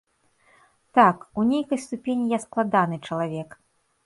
[0.95, 3.49] Так, у нейкай ступені я складаны чалавек.